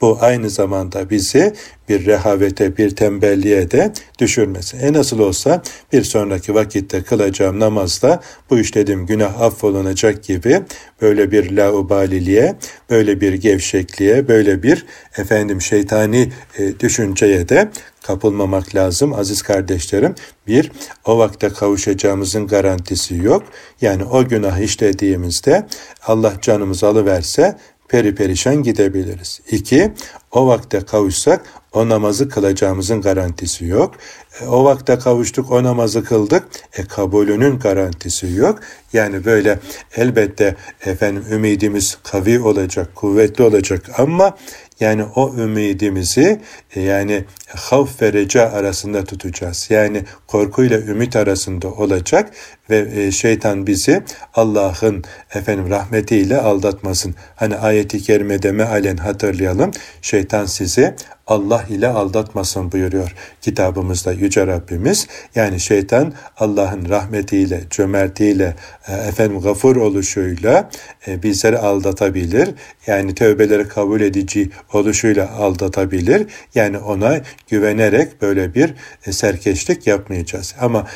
[0.00, 1.52] bu aynı zamanda bizi
[1.88, 4.76] bir rehavete, bir tembelliğe de düşürmesi.
[4.76, 10.60] En nasıl olsa bir sonraki vakitte kılacağım namazda bu işlediğim günah affolunacak gibi
[11.02, 12.56] böyle bir laubaliliğe,
[12.90, 14.86] böyle bir gevşekliğe, böyle bir
[15.18, 17.70] efendim şeytani e, düşünceye de
[18.02, 20.14] kapılmamak lazım aziz kardeşlerim.
[20.46, 20.72] Bir,
[21.04, 23.42] o vakte kavuşacağımızın garantisi yok.
[23.80, 25.66] Yani o günah işlediğimizde
[26.06, 27.58] Allah canımızı alıverse
[27.88, 29.40] peri perişan gidebiliriz.
[29.50, 29.92] İki,
[30.32, 33.94] o vakte kavuşsak o namazı kılacağımızın garantisi yok.
[34.40, 36.44] E, o vakte kavuştuk, o namazı kıldık.
[36.76, 38.58] E kabulünün garantisi yok.
[38.92, 39.58] Yani böyle
[39.96, 44.36] elbette efendim ümidimiz kavi olacak, kuvvetli olacak ama
[44.80, 46.40] yani o ümidimizi
[46.76, 49.66] e, yani havf ve reca arasında tutacağız.
[49.70, 52.30] Yani korkuyla ümit arasında olacak
[52.70, 54.02] ve e, şeytan bizi
[54.34, 55.04] Allah'ın
[55.34, 57.14] efendim rahmetiyle aldatmasın.
[57.36, 59.70] Hani ayeti kerimede mealen hatırlayalım.
[60.02, 60.94] Şeytan sizi
[61.30, 65.06] Allah ile aldatmasın buyuruyor kitabımızda Yüce Rabbimiz.
[65.34, 68.56] Yani şeytan Allah'ın rahmetiyle, cömertiyle,
[68.88, 70.70] e, efendim gafur oluşuyla
[71.06, 72.50] e, bizleri aldatabilir.
[72.86, 76.26] Yani tövbeleri kabul edici oluşuyla aldatabilir.
[76.54, 78.74] Yani ona güvenerek böyle bir
[79.06, 80.54] e, serkeşlik yapmayacağız.
[80.60, 80.86] Ama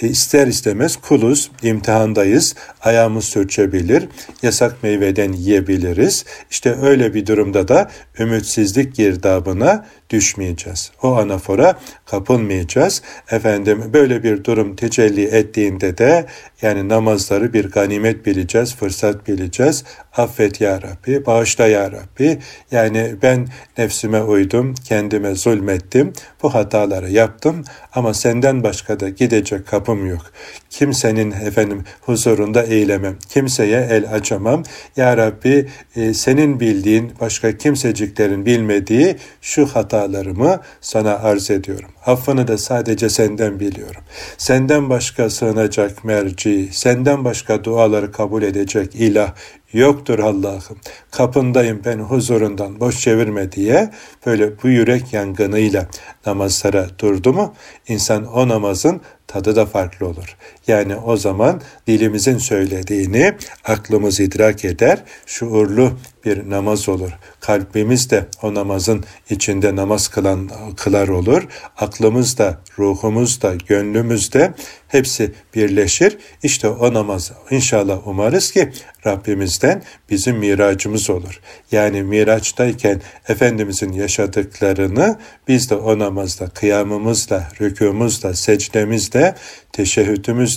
[0.00, 4.08] ister istemez kuluz, imtihandayız, ayağımız sürçebilir,
[4.42, 6.24] yasak meyveden yiyebiliriz.
[6.50, 10.90] İşte öyle bir durumda da ümitsizlik girdabına düşmeyeceğiz.
[11.02, 13.02] O anafora kapılmayacağız.
[13.30, 16.26] Efendim böyle bir durum tecelli ettiğinde de
[16.62, 19.84] yani namazları bir ganimet bileceğiz, fırsat bileceğiz.
[20.16, 22.38] Affet ya Rabbi, bağışla ya Rabbi.
[22.70, 23.48] Yani ben
[23.78, 30.22] nefsime uydum, kendime zulmettim, bu hataları yaptım ama senden başka da gidecek kapım yok.
[30.70, 34.62] Kimsenin efendim huzurunda eğilemem, kimseye el açamam.
[34.96, 39.66] Ya Rabbi e, senin bildiğin başka kimseciklerin bilmediği şu
[40.04, 41.90] hatalarımı sana arz ediyorum.
[42.06, 44.02] Affını da sadece senden biliyorum.
[44.38, 49.32] Senden başka sığınacak merci, senden başka duaları kabul edecek ilah
[49.72, 50.78] yoktur Allah'ım.
[51.10, 53.90] Kapındayım ben huzurundan boş çevirme diye
[54.26, 55.86] böyle bu yürek yangınıyla
[56.26, 57.54] namazlara durdu mu
[57.88, 60.36] insan o namazın tadı da farklı olur.
[60.66, 65.92] Yani o zaman dilimizin söylediğini aklımız idrak eder, şuurlu
[66.24, 67.10] bir namaz olur.
[67.40, 71.42] Kalbimiz de o namazın içinde namaz kılan kılar olur.
[71.76, 74.54] Aklımız da, ruhumuz da, gönlümüz de
[74.88, 76.18] hepsi birleşir.
[76.42, 78.72] İşte o namaz inşallah umarız ki
[79.06, 81.40] Rabbimizden bizim miracımız olur.
[81.72, 89.34] Yani miraçtayken Efendimizin yaşadıklarını biz de o namazda kıyamımızla, rükûmuzla, secdemizle,
[89.72, 90.53] teşehhütümüzle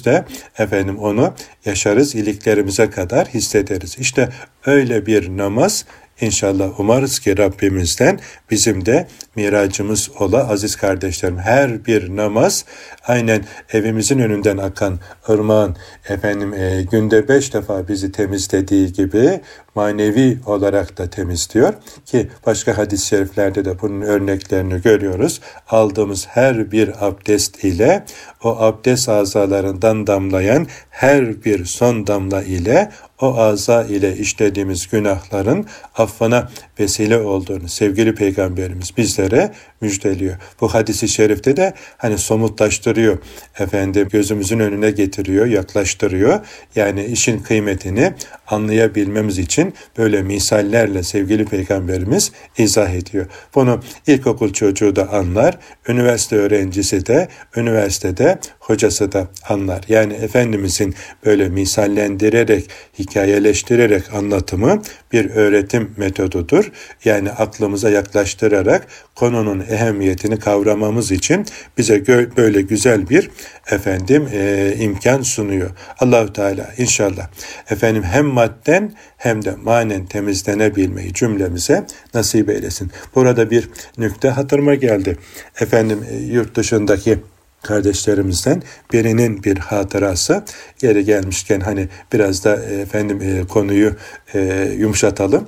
[0.58, 1.34] efendim onu
[1.66, 3.96] yaşarız, iliklerimize kadar hissederiz.
[4.00, 4.30] İşte
[4.66, 5.86] öyle bir namaz
[6.22, 8.20] İnşallah umarız ki Rabbimizden
[8.52, 11.38] bizim de miracımız ola aziz kardeşlerim.
[11.38, 12.66] Her bir namaz
[13.08, 15.76] aynen evimizin önünden akan ırmağın
[16.10, 19.42] efendim e, günde beş defa bizi temizlediği gibi
[19.78, 21.74] manevi olarak da temizliyor
[22.06, 25.42] ki başka hadis-i şeriflerde de bunun örneklerini görüyoruz.
[25.70, 28.06] Aldığımız her bir abdest ile
[28.44, 35.66] o abdest azalarından damlayan her bir son damla ile o aza ile işlediğimiz günahların
[35.98, 40.36] affına vesile olduğunu sevgili peygamberimiz bizlere müjdeliyor.
[40.62, 43.18] Bu hadisi şerifte de hani somutlaştırıyor.
[43.60, 46.40] Efendim gözümüzün önüne getiriyor, yaklaştırıyor.
[46.76, 48.14] Yani işin kıymetini
[48.48, 53.26] anlayabilmemiz için böyle misallerle sevgili peygamberimiz izah ediyor.
[53.56, 59.84] Bunu ilkokul çocuğu da anlar, üniversite öğrencisi de, üniversitede hocası da anlar.
[59.90, 66.72] Yani Efendimizin böyle misallendirerek, hikayeleştirerek anlatımı bir öğretim metodudur.
[67.06, 71.46] Yani aklımıza yaklaştırarak konunun ehemmiyetini kavramamız için
[71.78, 73.30] bize böyle güzel bir
[73.72, 75.70] efendim e, imkan sunuyor.
[76.00, 77.28] Allahu Teala inşallah
[77.70, 82.92] efendim hem madden hem de manen temizlenebilmeyi cümlemize nasip eylesin.
[83.16, 85.18] Burada bir nükte hatırıma geldi.
[85.62, 87.20] Efendim e, yurt dışındaki
[87.68, 90.44] kardeşlerimizden birinin bir hatırası
[90.82, 93.96] yeri gelmişken hani biraz da e, efendim e, konuyu
[94.34, 95.48] e, yumuşatalım.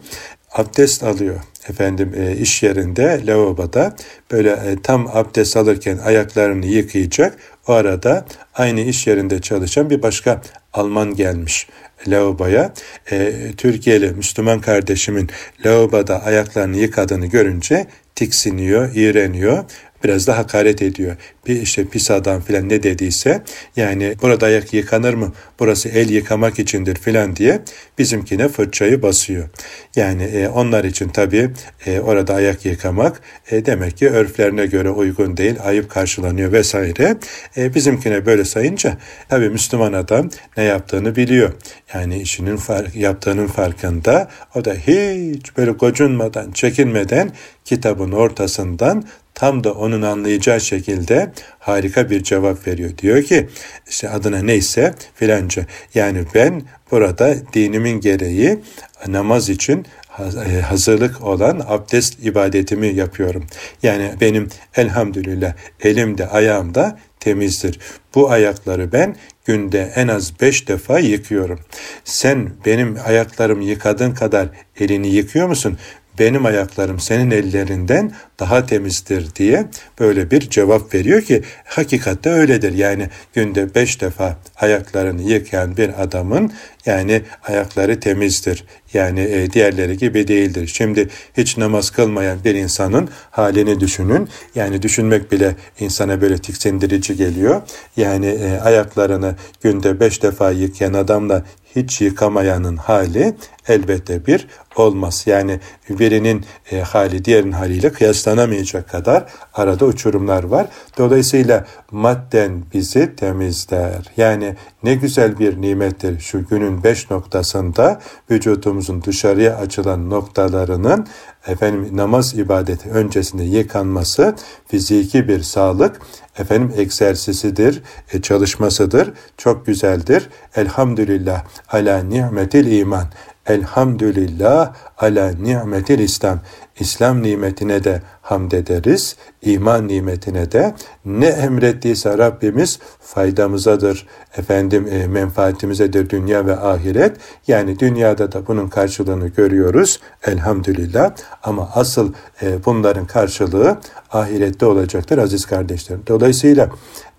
[0.52, 1.36] Abdest alıyor
[1.70, 3.96] efendim iş yerinde lavaboda
[4.32, 7.38] böyle tam abdest alırken ayaklarını yıkayacak.
[7.68, 10.42] O arada aynı iş yerinde çalışan bir başka
[10.74, 11.68] Alman gelmiş
[12.08, 12.74] lavaboya.
[13.12, 15.30] E, Türkiye'li Müslüman kardeşimin
[15.66, 19.64] lavaboda ayaklarını yıkadığını görünce tiksiniyor, iğreniyor
[20.04, 21.16] biraz da hakaret ediyor.
[21.48, 23.44] Bir işte pis adam filan ne dediyse
[23.76, 25.34] yani burada ayak yıkanır mı?
[25.60, 27.62] Burası el yıkamak içindir filan diye
[27.98, 29.50] bizimkine fırçayı basıyor.
[29.96, 31.50] Yani e, onlar için tabii
[31.86, 37.18] e, orada ayak yıkamak e, demek ki örflerine göre uygun değil, ayıp karşılanıyor vesaire.
[37.58, 38.98] E, bizimkine böyle sayınca
[39.30, 41.54] tabii Müslüman adam ne yaptığını biliyor.
[41.94, 44.30] Yani işinin fark, yaptığının farkında.
[44.56, 47.32] O da hiç böyle gocunmadan, çekinmeden
[47.66, 49.04] kitabın ortasından
[49.40, 52.98] tam da onun anlayacağı şekilde harika bir cevap veriyor.
[52.98, 53.48] Diyor ki
[53.90, 55.66] işte adına neyse filanca.
[55.94, 58.60] Yani ben burada dinimin gereği
[59.08, 59.86] namaz için
[60.20, 63.46] e, hazırlık olan abdest ibadetimi yapıyorum.
[63.84, 67.80] Yani benim elhamdülillah elimde ayağımda temizdir.
[68.16, 71.60] Bu ayakları ben günde en az beş defa yıkıyorum.
[72.04, 74.48] Sen benim ayaklarımı yıkadığın kadar
[74.80, 75.78] elini yıkıyor musun?
[76.20, 79.66] benim ayaklarım senin ellerinden daha temizdir diye
[80.00, 82.74] böyle bir cevap veriyor ki hakikatte öyledir.
[82.74, 86.52] Yani günde beş defa ayaklarını yıkayan bir adamın
[86.86, 88.66] yani ayakları temizdir.
[88.94, 90.72] Yani e, diğerleri gibi değildir.
[90.74, 94.30] Şimdi hiç namaz kılmayan bir insanın halini düşünün.
[94.56, 97.62] Yani düşünmek bile insana böyle tiksindirici geliyor.
[97.98, 101.44] Yani e, ayaklarını günde beş defa yıkayan adamla
[101.76, 103.36] hiç yıkamayanın hali
[103.68, 105.24] elbette bir olmaz.
[105.26, 107.92] Yani birinin e, hali diğerinin haliyle
[108.30, 110.68] kıyaslanamayacak kadar arada uçurumlar var.
[110.98, 114.12] Dolayısıyla madden bizi temizler.
[114.18, 118.00] Yani ne güzel bir nimettir şu günün beş noktasında
[118.32, 121.08] vücudumuzun dışarıya açılan noktalarının
[121.48, 124.36] efendim namaz ibadeti öncesinde yıkanması
[124.68, 126.02] fiziki bir sağlık
[126.40, 127.82] efendim egzersizidir,
[128.14, 129.14] e, çalışmasıdır.
[129.38, 130.30] Çok güzeldir.
[130.56, 133.06] Elhamdülillah ala nimetil iman.
[133.50, 136.40] Elhamdülillah ala nimetil İslam.
[136.80, 144.08] İslam nimetine de hamd ederiz, iman nimetine de ne emrettiyse Rabbimiz faydamızadır,
[144.38, 147.18] efendim e, menfaatimizedir dünya ve ahiret.
[147.48, 151.12] Yani dünyada da bunun karşılığını görüyoruz elhamdülillah
[151.44, 153.78] ama asıl e, bunların karşılığı
[154.12, 156.04] ahirette olacaktır aziz kardeşlerim.
[156.08, 156.70] Dolayısıyla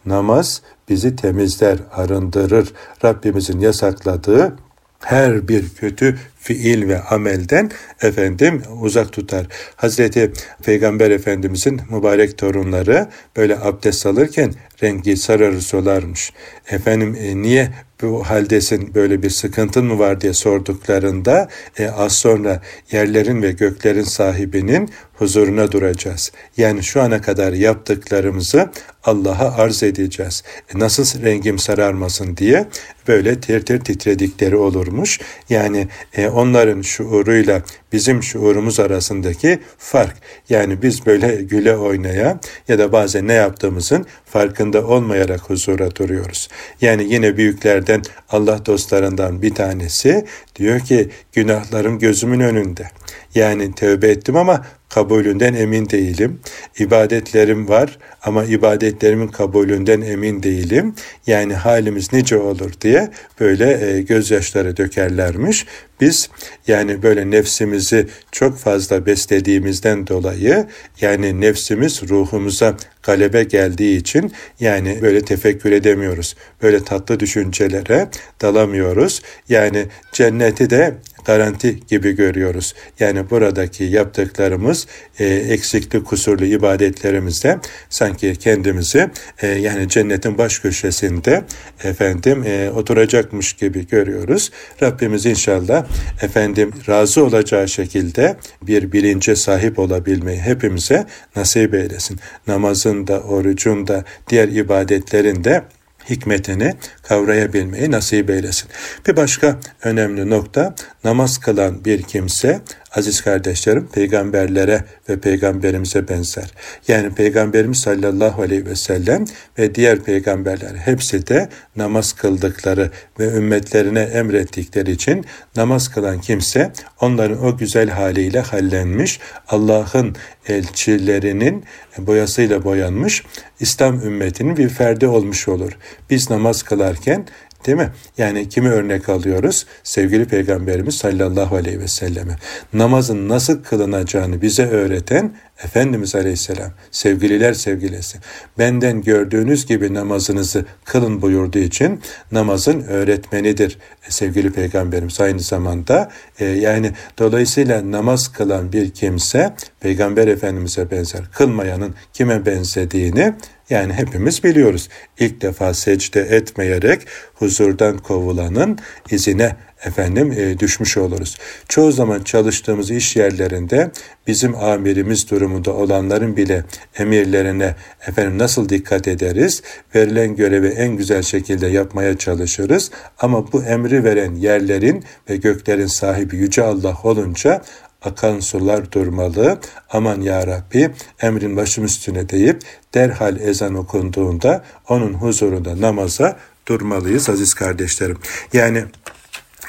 [0.06, 2.72] namaz bizi temizler, arındırır.
[3.04, 4.56] Rabbimizin yasakladığı
[5.00, 7.70] her bir kötü fiil ve amelden
[8.02, 9.46] efendim uzak tutar.
[9.76, 10.32] Hazreti
[10.64, 16.32] Peygamber Efendimizin mübarek torunları böyle abdest alırken rengi sararır solarmış.
[16.70, 17.70] Efendim e, niye
[18.02, 24.02] bu haldesin böyle bir sıkıntın mı var diye sorduklarında e, az sonra yerlerin ve göklerin
[24.02, 26.32] sahibinin huzuruna duracağız.
[26.56, 28.70] Yani şu ana kadar yaptıklarımızı
[29.04, 30.42] Allah'a arz edeceğiz.
[30.74, 32.66] E, nasıl rengim sararmasın diye
[33.08, 35.20] böyle tir tir titredikleri olurmuş.
[35.48, 40.16] Yani e, onların şuuruyla bizim şuurumuz arasındaki fark.
[40.48, 46.48] Yani biz böyle güle oynaya ya da bazen ne yaptığımızın farkında olmayarak huzura duruyoruz.
[46.80, 52.90] Yani yine büyüklerden Allah dostlarından bir tanesi diyor ki günahlarım gözümün önünde.
[53.34, 56.40] Yani tövbe ettim ama kabulünden emin değilim.
[56.78, 60.94] İbadetlerim var ama ibadetlerimin kabulünden emin değilim.
[61.26, 65.66] Yani halimiz nice olur diye böyle e, gözyaşları dökerlermiş.
[66.00, 66.30] Biz
[66.66, 70.66] yani böyle nefsimizi çok fazla beslediğimizden dolayı
[71.00, 76.36] yani nefsimiz ruhumuza galebe geldiği için yani böyle tefekkür edemiyoruz.
[76.62, 78.08] Böyle tatlı düşüncelere
[78.42, 79.22] dalamıyoruz.
[79.48, 80.94] Yani cenneti de
[81.30, 82.74] garanti gibi görüyoruz.
[83.00, 84.86] Yani buradaki yaptıklarımız
[85.18, 87.58] e, eksikli kusurlu ibadetlerimizde
[87.90, 89.10] sanki kendimizi
[89.42, 91.44] e, yani cennetin baş köşesinde
[91.84, 94.50] efendim e, oturacakmış gibi görüyoruz.
[94.82, 95.86] Rabbimiz inşallah
[96.22, 102.18] efendim razı olacağı şekilde bir bilince sahip olabilmeyi hepimize nasip eylesin.
[102.46, 105.64] Namazın da, orucun da, diğer ibadetlerin de
[106.10, 108.68] hikmetini kavrayabilmeyi nasip eylesin.
[109.06, 112.60] Bir başka önemli nokta namaz kılan bir kimse
[112.94, 116.50] aziz kardeşlerim peygamberlere ve peygamberimize benzer.
[116.88, 119.24] Yani peygamberimiz sallallahu aleyhi ve sellem
[119.58, 125.24] ve diğer peygamberler hepsi de namaz kıldıkları ve ümmetlerine emrettikleri için
[125.56, 130.16] namaz kılan kimse onların o güzel haliyle hallenmiş Allah'ın
[130.48, 131.64] elçilerinin
[131.98, 133.24] boyasıyla boyanmış
[133.60, 135.78] İslam ümmetinin bir ferdi olmuş olur.
[136.10, 137.26] Biz namaz kılarken
[137.66, 137.90] Değil mi?
[138.18, 139.66] Yani kimi örnek alıyoruz?
[139.82, 142.36] Sevgili Peygamberimiz sallallahu aleyhi ve selleme.
[142.72, 145.32] Namazın nasıl kılınacağını bize öğreten
[145.64, 148.18] Efendimiz Aleyhisselam, sevgililer sevgilisi,
[148.58, 152.00] benden gördüğünüz gibi namazınızı kılın buyurduğu için
[152.32, 156.10] namazın öğretmenidir e, sevgili Peygamberimiz aynı zamanda.
[156.38, 161.22] E, yani dolayısıyla namaz kılan bir kimse Peygamber Efendimiz'e benzer.
[161.32, 163.34] Kılmayanın kime benzediğini
[163.70, 164.88] yani hepimiz biliyoruz.
[165.18, 168.78] İlk defa secde etmeyerek huzurdan kovulanın
[169.10, 171.38] izine efendim e, düşmüş oluruz.
[171.68, 173.90] Çoğu zaman çalıştığımız iş yerlerinde
[174.26, 176.64] bizim amirimiz durumunda olanların bile
[176.98, 177.74] emirlerine
[178.08, 179.62] efendim nasıl dikkat ederiz?
[179.94, 182.90] Verilen görevi en güzel şekilde yapmaya çalışırız.
[183.18, 187.62] Ama bu emri veren yerlerin ve göklerin sahibi yüce Allah olunca
[188.02, 189.58] akan sular durmalı.
[189.90, 190.90] Aman ya Rabbi
[191.20, 192.62] emrin başım üstüne deyip
[192.94, 196.38] derhal ezan okunduğunda onun huzurunda namaza
[196.68, 198.18] durmalıyız aziz kardeşlerim.
[198.52, 198.84] Yani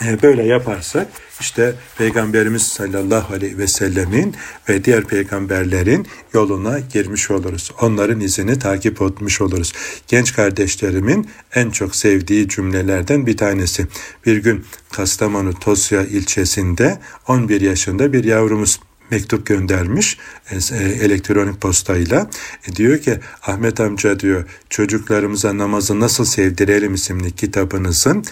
[0.05, 1.07] e, böyle yaparsak
[1.41, 4.35] işte Peygamberimiz sallallahu aleyhi ve sellemin
[4.69, 7.71] ve diğer peygamberlerin yoluna girmiş oluruz.
[7.81, 9.73] Onların izini takip etmiş oluruz.
[10.07, 13.87] Genç kardeşlerimin en çok sevdiği cümlelerden bir tanesi.
[14.25, 18.79] Bir gün Kastamonu Tosya ilçesinde 11 yaşında bir yavrumuz
[19.11, 20.17] mektup göndermiş
[20.51, 22.29] e, e, elektronik postayla.
[22.67, 28.25] E, diyor ki Ahmet amca diyor çocuklarımıza namazı nasıl sevdirelim isimli kitabınızın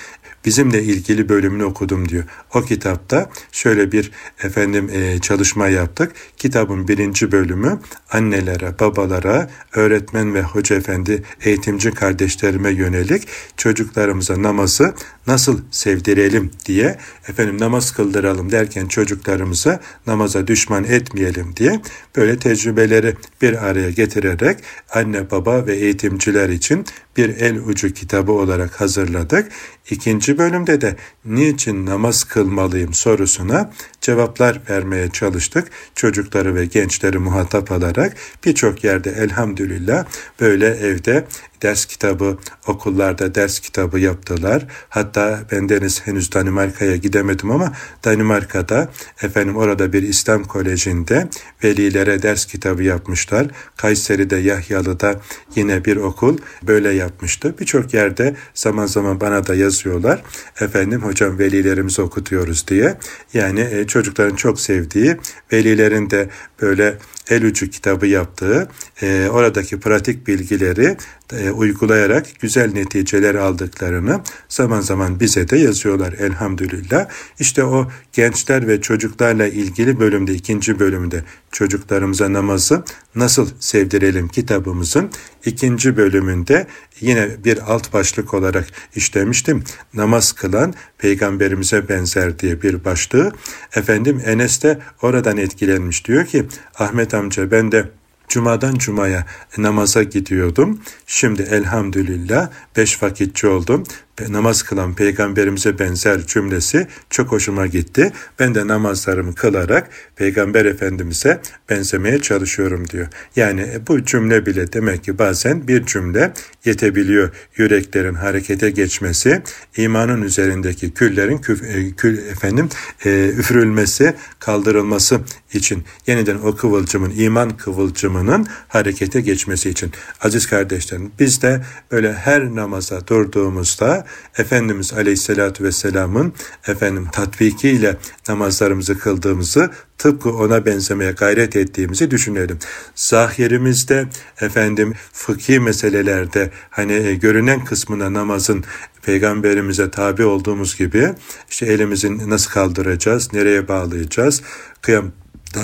[0.46, 2.24] bizimle ilgili bölümünü okudum diyor.
[2.54, 4.12] O kitapta şöyle bir
[4.44, 6.12] efendim e, çalışma yaptık.
[6.38, 7.80] Kitabın birinci bölümü
[8.12, 13.28] annelere, babalara, öğretmen ve hoca efendi, eğitimci kardeşlerime yönelik
[13.58, 14.94] çocuklarımıza namazı
[15.28, 21.82] nasıl sevdirelim diye efendim namaz kıldıralım derken çocuklarımıza namaza düşman etmeyelim diye
[22.16, 24.58] böyle tecrübeleri bir araya getirerek
[24.94, 26.86] anne baba ve eğitimciler için
[27.18, 29.52] bir el ucu kitabı olarak hazırladık.
[29.90, 33.72] İkinci bölümde de niçin namaz kılmalıyım sorusuna
[34.02, 35.68] cevaplar vermeye çalıştık.
[35.96, 38.16] Çocukları ve gençleri muhatap alarak
[38.46, 40.06] birçok yerde elhamdülillah
[40.40, 41.26] böyle evde
[41.62, 42.38] ders kitabı,
[42.68, 44.66] okullarda ders kitabı yaptılar.
[44.90, 47.74] Hatta bendeniz henüz Danimarka'ya gidemedim ama
[48.06, 48.90] Danimarka'da
[49.22, 51.30] efendim orada bir İslam kolejinde
[51.64, 53.48] velilere ders kitabı yapmışlar.
[53.78, 55.22] Kayseri'de Yahyalı'da
[55.56, 57.56] yine bir okul böyle yapmıştı.
[57.60, 60.24] Birçok yerde zaman zaman bana da yazıyorlar.
[60.62, 62.98] Efendim hocam velilerimizi okutuyoruz diye.
[63.34, 65.18] Yani e, çocukların çok sevdiği,
[65.54, 66.30] velilerin de
[66.62, 66.98] böyle
[67.30, 68.70] el ucu kitabı yaptığı,
[69.02, 70.98] e, oradaki pratik bilgileri
[71.34, 77.08] e, uygulayarak güzel neticeler aldıklarını zaman zaman bize de yazıyorlar elhamdülillah.
[77.40, 77.88] İşte o
[78.20, 82.84] gençler ve çocuklarla ilgili bölümde ikinci bölümde çocuklarımıza namazı
[83.16, 85.10] nasıl sevdirelim kitabımızın
[85.46, 86.68] ikinci bölümünde
[87.00, 89.64] yine bir alt başlık olarak işlemiştim.
[89.94, 93.32] Namaz kılan peygamberimize benzer diye bir başlığı.
[93.76, 96.46] Efendim Enes de oradan etkilenmiş diyor ki
[96.76, 97.90] Ahmet amca ben de
[98.30, 99.26] Cumadan cumaya
[99.58, 100.80] namaza gidiyordum.
[101.08, 103.84] Şimdi elhamdülillah beş vakitçi oldum
[104.30, 108.12] namaz kılan peygamberimize benzer cümlesi çok hoşuma gitti.
[108.40, 113.08] Ben de namazlarımı kılarak peygamber efendimize benzemeye çalışıyorum diyor.
[113.36, 116.34] Yani bu cümle bile demek ki bazen bir cümle
[116.66, 119.42] yetebiliyor yüreklerin harekete geçmesi,
[119.78, 122.70] imanın üzerindeki küllerin küf, e, kül efendim
[123.06, 125.20] e, üfürülmesi, kaldırılması
[125.54, 129.92] için yeniden o kıvılcımın iman kıvılcımının harekete geçmesi için.
[130.22, 131.62] Aziz kardeşlerim biz de
[131.92, 134.06] böyle her namaza durduğumuzda
[134.38, 136.34] Efendimiz Aleyhisselatü Vesselam'ın
[136.68, 137.98] efendim tatbikiyle
[138.28, 142.60] namazlarımızı kıldığımızı tıpkı ona benzemeye gayret ettiğimizi düşünelim.
[142.96, 144.06] Zahirimizde
[144.42, 148.64] efendim fıkhi meselelerde hani e, görünen kısmına namazın
[149.04, 151.14] peygamberimize tabi olduğumuz gibi
[151.50, 154.42] işte elimizi nasıl kaldıracağız, nereye bağlayacağız,
[154.82, 155.12] kıyam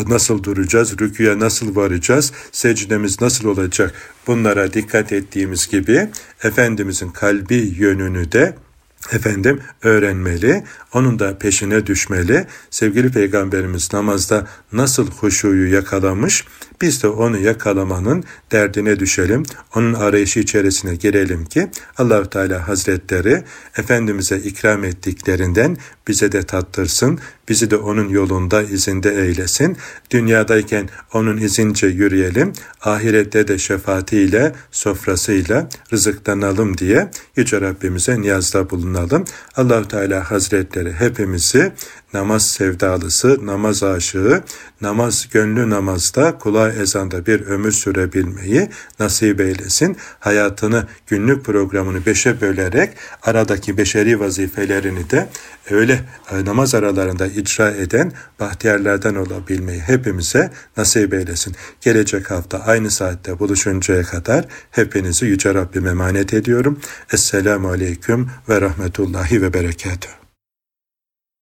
[0.08, 3.94] nasıl duracağız, rüküye nasıl varacağız, secdemiz nasıl olacak
[4.28, 6.10] bunlara dikkat ettiğimiz gibi
[6.44, 8.56] Efendimizin kalbi yönünü de
[9.12, 10.64] efendim öğrenmeli,
[10.94, 12.48] onun da peşine düşmeli.
[12.70, 16.46] Sevgili Peygamberimiz namazda nasıl huşuyu yakalamış,
[16.82, 19.44] biz de onu yakalamanın derdine düşelim.
[19.76, 23.44] Onun arayışı içerisine girelim ki allah Teala Hazretleri
[23.78, 27.20] Efendimiz'e ikram ettiklerinden bize de tattırsın.
[27.50, 29.78] Bizi de onun yolunda izinde eylesin.
[30.12, 32.54] Dünyadayken onun izince yürüyelim.
[32.82, 39.26] Ahirette de şefaatiyle, sofrasıyla rızıklanalım diye Yüce Rabbimize niyazda bulunalım.
[39.56, 41.72] allah Teala Hazretleri hepimizi
[42.16, 44.44] namaz sevdalısı, namaz aşığı,
[44.82, 49.98] namaz gönlü namazda, kulağı ezanda bir ömür sürebilmeyi nasip eylesin.
[50.20, 52.90] Hayatını, günlük programını beşe bölerek
[53.24, 55.30] aradaki beşeri vazifelerini de
[55.70, 56.00] öyle
[56.32, 61.56] e, namaz aralarında icra eden bahtiyarlardan olabilmeyi hepimize nasip eylesin.
[61.82, 66.80] Gelecek hafta aynı saatte buluşuncaya kadar hepinizi Yüce Rabbim emanet ediyorum.
[67.14, 70.25] Esselamu Aleyküm ve Rahmetullahi ve Berekatuhu.